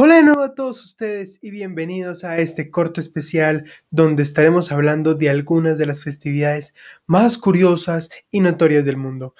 Hola 0.00 0.14
de 0.14 0.22
nuevo 0.22 0.42
a 0.42 0.54
todos 0.54 0.84
ustedes 0.84 1.40
y 1.42 1.50
bienvenidos 1.50 2.22
a 2.22 2.38
este 2.38 2.70
corto 2.70 3.00
especial 3.00 3.64
donde 3.90 4.22
estaremos 4.22 4.70
hablando 4.70 5.16
de 5.16 5.28
algunas 5.28 5.76
de 5.76 5.86
las 5.86 6.04
festividades 6.04 6.72
más 7.06 7.36
curiosas 7.36 8.08
y 8.30 8.38
notorias 8.38 8.84
del 8.84 8.96
mundo. 8.96 9.34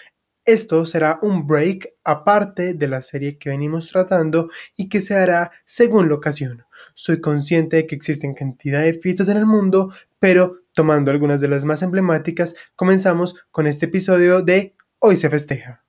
Esto 0.44 0.84
será 0.84 1.20
un 1.22 1.46
break 1.46 1.90
aparte 2.02 2.74
de 2.74 2.88
la 2.88 3.02
serie 3.02 3.38
que 3.38 3.50
venimos 3.50 3.88
tratando 3.88 4.50
y 4.76 4.88
que 4.88 5.00
se 5.00 5.14
hará 5.14 5.52
según 5.64 6.08
la 6.08 6.16
ocasión. 6.16 6.64
Soy 6.94 7.20
consciente 7.20 7.76
de 7.76 7.86
que 7.86 7.94
existen 7.94 8.34
cantidad 8.34 8.82
de 8.82 8.94
fiestas 8.94 9.28
en 9.28 9.36
el 9.36 9.46
mundo, 9.46 9.92
pero 10.18 10.62
tomando 10.72 11.12
algunas 11.12 11.40
de 11.40 11.46
las 11.46 11.64
más 11.64 11.82
emblemáticas, 11.82 12.56
comenzamos 12.74 13.36
con 13.52 13.68
este 13.68 13.86
episodio 13.86 14.42
de 14.42 14.74
Hoy 14.98 15.16
se 15.16 15.30
festeja. 15.30 15.84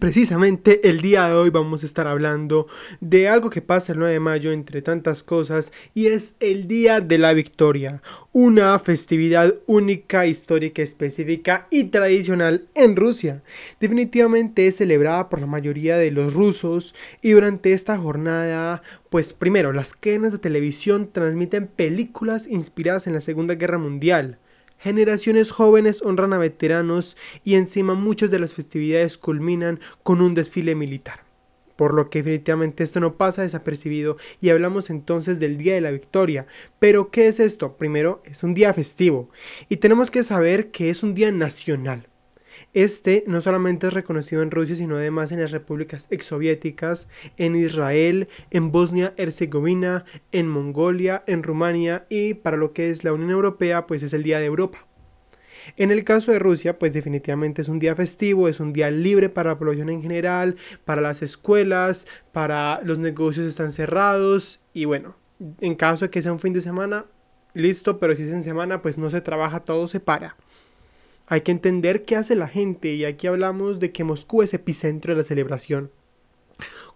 Precisamente 0.00 0.88
el 0.88 1.02
día 1.02 1.28
de 1.28 1.34
hoy 1.34 1.50
vamos 1.50 1.82
a 1.82 1.86
estar 1.86 2.08
hablando 2.08 2.66
de 3.00 3.28
algo 3.28 3.50
que 3.50 3.60
pasa 3.60 3.92
el 3.92 3.98
9 3.98 4.14
de 4.14 4.20
mayo 4.20 4.50
entre 4.50 4.80
tantas 4.82 5.22
cosas 5.22 5.72
y 5.94 6.06
es 6.06 6.34
el 6.40 6.66
Día 6.66 7.00
de 7.00 7.18
la 7.18 7.34
Victoria, 7.34 8.02
una 8.32 8.78
festividad 8.78 9.54
única, 9.66 10.26
histórica, 10.26 10.82
específica 10.82 11.68
y 11.70 11.84
tradicional 11.84 12.66
en 12.74 12.96
Rusia. 12.96 13.42
Definitivamente 13.78 14.66
es 14.66 14.76
celebrada 14.76 15.28
por 15.28 15.40
la 15.40 15.46
mayoría 15.46 15.98
de 15.98 16.10
los 16.10 16.32
rusos 16.32 16.94
y 17.20 17.32
durante 17.32 17.74
esta 17.74 17.98
jornada, 17.98 18.82
pues 19.10 19.34
primero, 19.34 19.72
las 19.72 19.92
cadenas 19.92 20.32
de 20.32 20.38
televisión 20.38 21.10
transmiten 21.12 21.66
películas 21.66 22.46
inspiradas 22.46 23.06
en 23.06 23.12
la 23.12 23.20
Segunda 23.20 23.54
Guerra 23.54 23.78
Mundial. 23.78 24.38
Generaciones 24.80 25.50
jóvenes 25.50 26.00
honran 26.02 26.32
a 26.32 26.38
veteranos 26.38 27.14
y 27.44 27.56
encima 27.56 27.92
muchas 27.92 28.30
de 28.30 28.38
las 28.38 28.54
festividades 28.54 29.18
culminan 29.18 29.78
con 30.02 30.22
un 30.22 30.34
desfile 30.34 30.74
militar. 30.74 31.20
Por 31.76 31.92
lo 31.92 32.08
que 32.08 32.20
definitivamente 32.22 32.82
esto 32.82 32.98
no 32.98 33.18
pasa 33.18 33.42
desapercibido 33.42 34.16
y 34.40 34.48
hablamos 34.48 34.88
entonces 34.88 35.38
del 35.38 35.58
Día 35.58 35.74
de 35.74 35.82
la 35.82 35.90
Victoria. 35.90 36.46
Pero 36.78 37.10
¿qué 37.10 37.28
es 37.28 37.40
esto? 37.40 37.76
Primero, 37.76 38.22
es 38.24 38.42
un 38.42 38.54
día 38.54 38.72
festivo 38.72 39.28
y 39.68 39.76
tenemos 39.76 40.10
que 40.10 40.24
saber 40.24 40.70
que 40.70 40.88
es 40.88 41.02
un 41.02 41.14
día 41.14 41.30
nacional. 41.30 42.09
Este 42.72 43.24
no 43.26 43.40
solamente 43.40 43.86
es 43.86 43.94
reconocido 43.94 44.42
en 44.42 44.50
Rusia, 44.50 44.76
sino 44.76 44.96
además 44.96 45.32
en 45.32 45.40
las 45.40 45.50
repúblicas 45.50 46.06
exsoviéticas, 46.10 47.08
en 47.36 47.56
Israel, 47.56 48.28
en 48.50 48.70
Bosnia-Herzegovina, 48.70 50.04
en 50.32 50.48
Mongolia, 50.48 51.22
en 51.26 51.42
Rumania 51.42 52.06
y 52.08 52.34
para 52.34 52.56
lo 52.56 52.72
que 52.72 52.90
es 52.90 53.04
la 53.04 53.12
Unión 53.12 53.30
Europea, 53.30 53.86
pues 53.86 54.02
es 54.02 54.12
el 54.12 54.22
Día 54.22 54.38
de 54.38 54.46
Europa. 54.46 54.86
En 55.76 55.90
el 55.90 56.04
caso 56.04 56.32
de 56.32 56.38
Rusia, 56.38 56.78
pues 56.78 56.92
definitivamente 56.92 57.62
es 57.62 57.68
un 57.68 57.78
día 57.78 57.94
festivo, 57.94 58.48
es 58.48 58.60
un 58.60 58.72
día 58.72 58.90
libre 58.90 59.28
para 59.28 59.50
la 59.50 59.58
población 59.58 59.90
en 59.90 60.02
general, 60.02 60.56
para 60.84 61.02
las 61.02 61.22
escuelas, 61.22 62.06
para 62.32 62.80
los 62.82 62.98
negocios 62.98 63.46
están 63.46 63.72
cerrados 63.72 64.60
y 64.72 64.84
bueno, 64.84 65.16
en 65.60 65.74
caso 65.74 66.06
de 66.06 66.10
que 66.10 66.22
sea 66.22 66.32
un 66.32 66.40
fin 66.40 66.52
de 66.52 66.60
semana, 66.60 67.06
listo, 67.54 67.98
pero 67.98 68.14
si 68.14 68.22
es 68.22 68.32
en 68.32 68.42
semana, 68.42 68.82
pues 68.82 68.98
no 68.98 69.10
se 69.10 69.20
trabaja, 69.20 69.60
todo 69.60 69.88
se 69.88 70.00
para. 70.00 70.36
Hay 71.30 71.42
que 71.42 71.52
entender 71.52 72.04
qué 72.04 72.16
hace 72.16 72.34
la 72.34 72.48
gente 72.48 72.92
y 72.92 73.04
aquí 73.04 73.28
hablamos 73.28 73.78
de 73.78 73.92
que 73.92 74.02
Moscú 74.02 74.42
es 74.42 74.52
epicentro 74.52 75.14
de 75.14 75.18
la 75.18 75.24
celebración. 75.24 75.92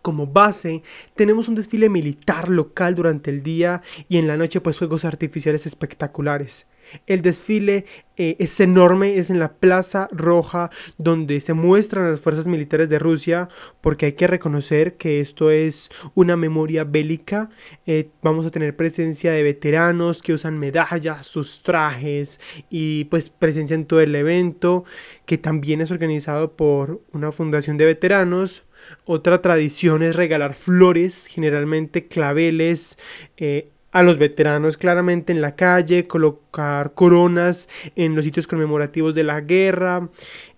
Como 0.02 0.26
base, 0.26 0.82
tenemos 1.14 1.46
un 1.46 1.54
desfile 1.54 1.88
militar 1.88 2.48
local 2.48 2.96
durante 2.96 3.30
el 3.30 3.44
día 3.44 3.80
y 4.08 4.18
en 4.18 4.26
la 4.26 4.36
noche 4.36 4.60
pues 4.60 4.76
fuegos 4.76 5.04
artificiales 5.04 5.66
espectaculares. 5.66 6.66
El 7.06 7.22
desfile 7.22 7.86
eh, 8.16 8.36
es 8.38 8.60
enorme, 8.60 9.18
es 9.18 9.30
en 9.30 9.40
la 9.40 9.54
Plaza 9.54 10.08
Roja 10.12 10.70
donde 10.98 11.40
se 11.40 11.52
muestran 11.52 12.10
las 12.10 12.20
fuerzas 12.20 12.46
militares 12.46 12.88
de 12.88 12.98
Rusia, 12.98 13.48
porque 13.80 14.06
hay 14.06 14.12
que 14.12 14.26
reconocer 14.26 14.96
que 14.96 15.20
esto 15.20 15.50
es 15.50 15.90
una 16.14 16.36
memoria 16.36 16.84
bélica. 16.84 17.50
Eh, 17.86 18.10
vamos 18.22 18.46
a 18.46 18.50
tener 18.50 18.76
presencia 18.76 19.32
de 19.32 19.42
veteranos 19.42 20.22
que 20.22 20.32
usan 20.32 20.58
medallas, 20.58 21.26
sus 21.26 21.62
trajes 21.62 22.40
y 22.70 23.04
pues 23.06 23.30
presencia 23.30 23.74
en 23.74 23.86
todo 23.86 24.00
el 24.00 24.14
evento, 24.14 24.84
que 25.26 25.38
también 25.38 25.80
es 25.80 25.90
organizado 25.90 26.52
por 26.52 27.02
una 27.12 27.32
fundación 27.32 27.76
de 27.76 27.86
veteranos. 27.86 28.64
Otra 29.04 29.42
tradición 29.42 30.02
es 30.02 30.14
regalar 30.14 30.54
flores, 30.54 31.26
generalmente 31.26 32.06
claveles, 32.06 32.98
eh, 33.36 33.70
a 33.94 34.02
los 34.02 34.18
veteranos 34.18 34.76
claramente 34.76 35.32
en 35.32 35.40
la 35.40 35.54
calle, 35.54 36.08
colocar 36.08 36.94
coronas 36.94 37.68
en 37.94 38.16
los 38.16 38.24
sitios 38.24 38.48
conmemorativos 38.48 39.14
de 39.14 39.22
la 39.22 39.40
guerra. 39.40 40.10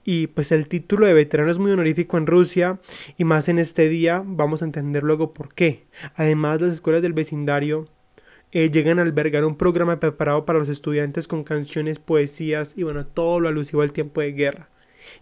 Y 0.04 0.28
pues 0.28 0.52
el 0.52 0.68
título 0.68 1.06
de 1.06 1.12
veterano 1.12 1.50
es 1.50 1.58
muy 1.58 1.70
honorífico 1.70 2.16
en 2.16 2.26
Rusia 2.26 2.80
y 3.18 3.24
más 3.24 3.50
en 3.50 3.58
este 3.58 3.90
día 3.90 4.22
vamos 4.24 4.62
a 4.62 4.64
entender 4.64 5.02
luego 5.02 5.34
por 5.34 5.52
qué. 5.52 5.84
Además 6.14 6.62
las 6.62 6.72
escuelas 6.72 7.02
del 7.02 7.12
vecindario 7.12 7.86
eh, 8.52 8.70
llegan 8.70 8.98
a 8.98 9.02
albergar 9.02 9.44
un 9.44 9.58
programa 9.58 10.00
preparado 10.00 10.46
para 10.46 10.58
los 10.58 10.70
estudiantes 10.70 11.28
con 11.28 11.44
canciones, 11.44 11.98
poesías 11.98 12.72
y 12.74 12.84
bueno, 12.84 13.04
todo 13.06 13.38
lo 13.38 13.48
alusivo 13.48 13.82
al 13.82 13.92
tiempo 13.92 14.22
de 14.22 14.32
guerra. 14.32 14.70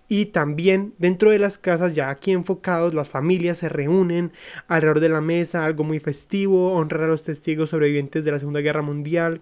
Y 0.08 0.26
también 0.26 0.94
dentro 0.98 1.30
de 1.30 1.38
las 1.38 1.58
casas, 1.58 1.94
ya 1.94 2.10
aquí 2.10 2.32
enfocados, 2.32 2.94
las 2.94 3.08
familias 3.08 3.58
se 3.58 3.68
reúnen 3.68 4.32
alrededor 4.68 5.00
de 5.00 5.08
la 5.08 5.20
mesa, 5.20 5.64
algo 5.64 5.84
muy 5.84 6.00
festivo, 6.00 6.72
honrar 6.74 7.04
a 7.04 7.08
los 7.08 7.24
testigos 7.24 7.70
sobrevivientes 7.70 8.24
de 8.24 8.32
la 8.32 8.38
Segunda 8.38 8.60
Guerra 8.60 8.82
Mundial, 8.82 9.40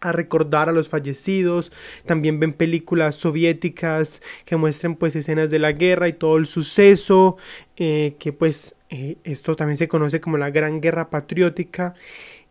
a 0.00 0.12
recordar 0.12 0.68
a 0.68 0.72
los 0.72 0.88
fallecidos, 0.88 1.72
también 2.06 2.38
ven 2.38 2.52
películas 2.52 3.16
soviéticas 3.16 4.22
que 4.44 4.56
muestren 4.56 4.94
pues 4.94 5.16
escenas 5.16 5.50
de 5.50 5.58
la 5.58 5.72
guerra 5.72 6.08
y 6.08 6.12
todo 6.12 6.36
el 6.38 6.46
suceso, 6.46 7.36
eh, 7.76 8.14
que 8.18 8.32
pues 8.32 8.76
eh, 8.90 9.16
esto 9.24 9.54
también 9.54 9.76
se 9.76 9.88
conoce 9.88 10.20
como 10.20 10.38
la 10.38 10.50
Gran 10.50 10.80
Guerra 10.80 11.10
Patriótica 11.10 11.94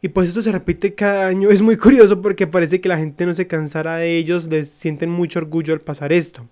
y 0.02 0.10
pues 0.10 0.28
esto 0.28 0.42
se 0.42 0.52
repite 0.52 0.94
cada 0.94 1.28
año. 1.28 1.50
Es 1.58 1.62
muy 1.62 1.78
curioso 1.78 2.22
porque 2.22 2.48
parece 2.48 2.82
que 2.82 2.90
la 2.90 2.98
gente 2.98 3.26
no 3.26 3.34
se 3.34 3.48
cansará 3.48 3.98
de 3.98 4.18
ellos, 4.18 4.48
les 4.48 4.70
sienten 4.70 5.10
mucho 5.10 5.40
orgullo 5.40 5.74
al 5.74 5.82
pasar 5.82 6.14
esto. 6.14 6.48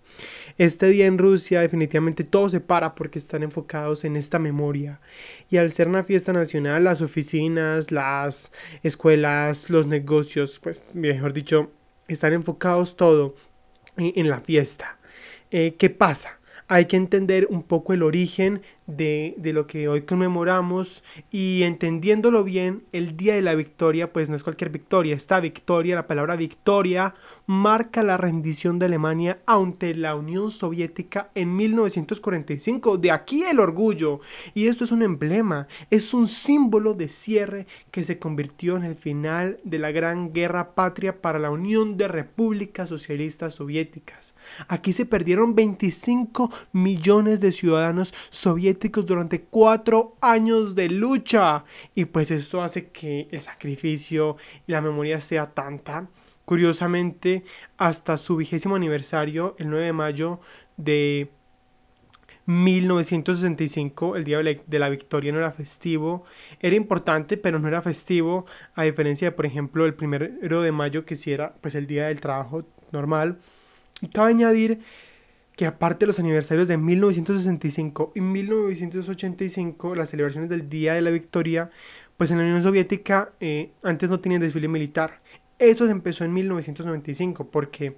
Este 0.58 0.88
día 0.88 1.06
en 1.06 1.18
Rusia 1.18 1.60
definitivamente 1.60 2.24
todo 2.24 2.48
se 2.48 2.62
para 2.62 2.96
porque 2.96 3.20
están 3.20 3.44
enfocados 3.44 4.06
en 4.06 4.16
esta 4.16 4.40
memoria. 4.40 5.02
Y 5.50 5.58
al 5.58 5.70
ser 5.72 5.90
una 5.90 6.06
fiesta 6.06 6.32
nacional, 6.32 6.86
las 6.86 7.02
oficinas, 7.02 7.92
las 7.92 8.54
escuelas, 8.82 9.70
los 9.70 9.86
negocios, 9.86 10.62
pues 10.64 10.86
mejor 10.94 11.34
dicho, 11.34 11.72
están 12.08 12.32
enfocados 12.32 12.96
todo 12.96 13.36
en, 13.98 14.30
la 14.30 14.40
fiesta. 14.40 14.98
Eh, 15.52 15.76
¿Qué 15.78 15.90
pasa? 15.90 16.40
Hay 16.68 16.86
que 16.86 16.96
entender 16.96 17.48
un 17.50 17.62
poco 17.62 17.92
el 17.92 18.02
origen 18.02 18.62
de, 18.88 19.35
lo 19.53 19.66
que 19.68 19.88
hoy 19.88 20.01
conmemoramos 20.01 21.03
y 21.31 21.63
entendiéndolo 21.63 22.44
bien, 22.44 22.83
el 22.92 23.18
Día 23.18 23.36
de 23.36 23.42
la 23.42 23.56
Victoria 23.56 24.13
pues 24.13 24.30
no 24.30 24.36
es 24.36 24.44
cualquier 24.44 24.69
victoria, 24.69 25.15
esta 25.15 25.39
victoria, 25.39 25.95
la 25.95 26.07
palabra 26.07 26.36
victoria, 26.36 27.15
marca 27.48 28.04
la 28.04 28.18
rendición 28.18 28.77
de 28.80 28.86
Alemania 28.86 29.39
ante 29.45 29.95
la 29.95 30.15
Unión 30.15 30.51
Soviética 30.51 31.30
en 31.36 31.56
1945, 31.56 32.98
de 32.98 33.12
aquí 33.12 33.44
el 33.44 33.60
orgullo, 33.60 34.19
y 34.54 34.68
esto 34.68 34.83
es 34.83 34.92
un 34.92 35.01
emblema, 35.01 35.68
es 35.89 36.13
un 36.13 36.27
símbolo 36.27 36.94
de 36.94 37.10
cierre 37.10 37.68
que 37.92 38.04
se 38.04 38.19
convirtió 38.19 38.77
en 38.77 38.83
el 38.83 38.95
final 38.95 39.60
de 39.63 39.80
la 39.80 39.92
Gran 39.92 40.33
Guerra 40.33 40.75
Patria 40.75 41.21
para 41.21 41.39
la 41.39 41.50
Unión 41.50 41.98
de 41.98 42.07
Repúblicas 42.07 42.89
Socialistas 42.89 43.56
Soviéticas. 43.56 44.33
Aquí 44.68 44.94
se 44.94 45.06
perdieron 45.06 45.56
25 45.56 46.51
millones 46.71 47.39
de 47.39 47.51
ciudadanos 47.51 48.13
soviéticos 48.30 48.75
durante 49.06 49.42
cuatro 49.42 50.16
años 50.22 50.75
de 50.75 50.89
lucha. 50.89 51.66
Y 51.94 52.06
pues 52.06 52.31
esto 52.31 52.62
hace 52.62 52.89
que 52.89 53.27
el 53.31 53.42
sacrificio 53.42 54.38
y 54.68 54.72
la 54.72 54.81
memoria 54.81 55.22
sea 55.22 55.51
tanta. 55.51 56.07
Curiosamente, 56.45 57.44
hasta 57.77 58.18
su 58.18 58.36
vigésimo 58.36 58.75
aniversario, 58.75 59.56
el 59.57 59.69
9 59.69 59.86
de 59.86 59.94
mayo 59.94 60.39
de 60.77 61.30
1965, 62.45 64.16
el 64.16 64.24
día 64.24 64.38
de 64.39 64.80
la 64.80 64.89
victoria 64.89 65.31
no 65.31 65.39
era 65.39 65.51
festivo. 65.51 66.25
Era 66.60 66.75
importante, 66.75 67.38
pero 67.38 67.57
no 67.57 67.68
era 67.68 67.81
festivo, 67.81 68.45
a 68.75 68.83
diferencia 68.83 69.30
de, 69.30 69.31
por 69.31 69.48
ejemplo, 69.48 69.86
el 69.86 69.95
primero 69.95 70.62
de 70.62 70.72
mayo, 70.72 71.06
que 71.06 71.16
sí 71.16 71.31
era 71.31 71.54
pues, 71.62 71.74
el 71.75 71.88
día 71.88 72.07
del 72.07 72.22
trabajo 72.22 72.63
normal. 72.92 73.39
Y 74.01 74.10
cabe 74.10 74.31
añadir 74.31 74.81
que 75.56 75.66
aparte 75.66 76.00
de 76.02 76.07
los 76.07 76.19
aniversarios 76.19 76.68
de 76.68 76.78
1965 76.78 78.12
y 78.16 78.22
1985, 78.22 79.96
las 79.96 80.10
celebraciones 80.10 80.50
del 80.50 80.69
Día 80.69 80.94
de 80.94 81.02
la 81.02 81.12
Victoria, 81.12 81.69
pues 82.18 82.31
en 82.31 82.38
la 82.38 82.44
Unión 82.44 82.62
Soviética 82.62 83.31
eh, 83.40 83.72
antes 83.84 84.10
no 84.10 84.19
tenían 84.19 84.42
desfile 84.42 84.68
militar. 84.68 85.22
Eso 85.60 85.86
se 85.86 85.92
empezó 85.92 86.25
en 86.25 86.34
1995 86.34 87.50
porque 87.50 87.98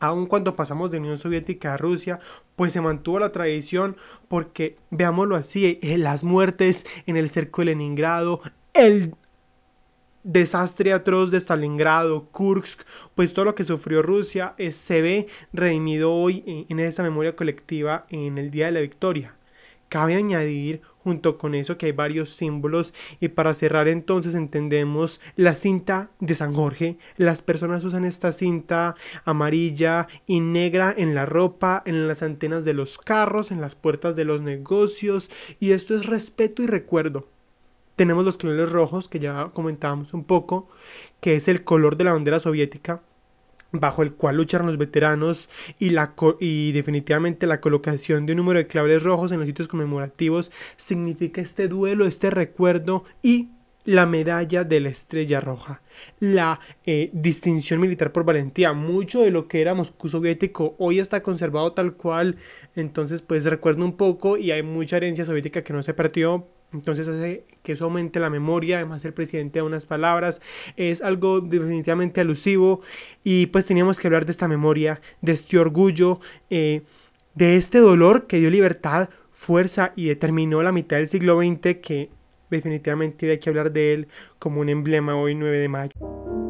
aun 0.00 0.26
cuando 0.26 0.56
pasamos 0.56 0.90
de 0.90 0.98
Unión 0.98 1.18
Soviética 1.18 1.74
a 1.74 1.76
Rusia, 1.76 2.18
pues 2.56 2.72
se 2.72 2.80
mantuvo 2.80 3.20
la 3.20 3.32
tradición 3.32 3.96
porque, 4.28 4.76
veámoslo 4.90 5.36
así, 5.36 5.78
eh, 5.82 5.98
las 5.98 6.24
muertes 6.24 6.86
en 7.06 7.16
el 7.16 7.28
cerco 7.28 7.60
de 7.60 7.66
Leningrado, 7.66 8.40
el 8.72 9.14
desastre 10.22 10.92
atroz 10.92 11.30
de 11.30 11.38
Stalingrado, 11.38 12.28
Kursk, 12.30 12.82
pues 13.14 13.32
todo 13.34 13.46
lo 13.46 13.54
que 13.54 13.64
sufrió 13.64 14.02
Rusia 14.02 14.54
eh, 14.58 14.72
se 14.72 15.00
ve 15.02 15.26
redimido 15.52 16.12
hoy 16.12 16.42
en, 16.46 16.66
en 16.68 16.80
esta 16.80 17.02
memoria 17.02 17.36
colectiva 17.36 18.06
en 18.10 18.38
el 18.38 18.50
Día 18.50 18.66
de 18.66 18.72
la 18.72 18.80
Victoria. 18.80 19.34
Cabe 19.88 20.14
añadir 20.14 20.82
junto 21.02 21.38
con 21.38 21.54
eso 21.54 21.76
que 21.76 21.86
hay 21.86 21.92
varios 21.92 22.30
símbolos 22.30 22.94
y 23.18 23.28
para 23.28 23.54
cerrar 23.54 23.88
entonces 23.88 24.34
entendemos 24.34 25.20
la 25.36 25.54
cinta 25.54 26.10
de 26.20 26.34
San 26.34 26.54
Jorge. 26.54 26.98
Las 27.16 27.42
personas 27.42 27.84
usan 27.84 28.04
esta 28.04 28.32
cinta 28.32 28.94
amarilla 29.24 30.06
y 30.26 30.40
negra 30.40 30.94
en 30.96 31.14
la 31.14 31.26
ropa, 31.26 31.82
en 31.86 32.06
las 32.06 32.22
antenas 32.22 32.64
de 32.64 32.74
los 32.74 32.98
carros, 32.98 33.50
en 33.50 33.60
las 33.60 33.74
puertas 33.74 34.14
de 34.14 34.24
los 34.24 34.42
negocios 34.42 35.30
y 35.58 35.72
esto 35.72 35.94
es 35.94 36.06
respeto 36.06 36.62
y 36.62 36.66
recuerdo. 36.66 37.26
Tenemos 38.00 38.24
los 38.24 38.38
colores 38.38 38.72
rojos 38.72 39.08
que 39.08 39.18
ya 39.18 39.50
comentábamos 39.52 40.14
un 40.14 40.24
poco, 40.24 40.70
que 41.20 41.36
es 41.36 41.48
el 41.48 41.64
color 41.64 41.98
de 41.98 42.04
la 42.04 42.14
bandera 42.14 42.38
soviética 42.38 43.02
bajo 43.72 44.02
el 44.02 44.14
cual 44.14 44.38
lucharon 44.38 44.68
los 44.68 44.78
veteranos 44.78 45.50
y, 45.78 45.90
la 45.90 46.14
y 46.40 46.72
definitivamente 46.72 47.46
la 47.46 47.60
colocación 47.60 48.24
de 48.24 48.32
un 48.32 48.38
número 48.38 48.58
de 48.58 48.66
claveles 48.66 49.02
rojos 49.02 49.32
en 49.32 49.38
los 49.38 49.46
sitios 49.46 49.68
conmemorativos 49.68 50.50
significa 50.78 51.42
este 51.42 51.68
duelo, 51.68 52.06
este 52.06 52.30
recuerdo 52.30 53.04
y 53.20 53.50
la 53.84 54.06
medalla 54.06 54.64
de 54.64 54.80
la 54.80 54.88
estrella 54.88 55.42
roja, 55.42 55.82
la 56.20 56.58
eh, 56.86 57.10
distinción 57.12 57.80
militar 57.80 58.12
por 58.12 58.24
valentía. 58.24 58.72
Mucho 58.72 59.20
de 59.20 59.30
lo 59.30 59.46
que 59.46 59.60
era 59.60 59.74
Moscú 59.74 60.08
soviético 60.08 60.74
hoy 60.78 61.00
está 61.00 61.22
conservado 61.22 61.74
tal 61.74 61.92
cual, 61.92 62.36
entonces 62.74 63.20
pues 63.20 63.44
recuerdo 63.44 63.84
un 63.84 63.98
poco 63.98 64.38
y 64.38 64.52
hay 64.52 64.62
mucha 64.62 64.96
herencia 64.96 65.26
soviética 65.26 65.62
que 65.62 65.74
no 65.74 65.82
se 65.82 65.92
perdió, 65.92 66.46
entonces 66.72 67.08
hace 67.08 67.44
que 67.62 67.72
eso 67.72 67.84
aumente 67.84 68.20
la 68.20 68.30
memoria, 68.30 68.76
además 68.76 69.04
el 69.04 69.12
presidente 69.12 69.58
da 69.58 69.64
unas 69.64 69.86
palabras, 69.86 70.40
es 70.76 71.02
algo 71.02 71.40
definitivamente 71.40 72.20
alusivo 72.20 72.80
y 73.24 73.46
pues 73.46 73.66
teníamos 73.66 73.98
que 73.98 74.06
hablar 74.06 74.26
de 74.26 74.32
esta 74.32 74.48
memoria, 74.48 75.00
de 75.20 75.32
este 75.32 75.58
orgullo, 75.58 76.20
eh, 76.48 76.82
de 77.34 77.56
este 77.56 77.78
dolor 77.78 78.26
que 78.26 78.38
dio 78.38 78.50
libertad, 78.50 79.08
fuerza 79.30 79.92
y 79.96 80.06
determinó 80.06 80.62
la 80.62 80.72
mitad 80.72 80.96
del 80.96 81.08
siglo 81.08 81.40
XX 81.40 81.76
que 81.76 82.10
definitivamente 82.50 83.30
hay 83.30 83.38
que 83.38 83.48
hablar 83.48 83.72
de 83.72 83.94
él 83.94 84.08
como 84.38 84.60
un 84.60 84.68
emblema 84.68 85.16
hoy 85.16 85.34
9 85.34 85.58
de 85.58 85.68
mayo. 85.68 86.49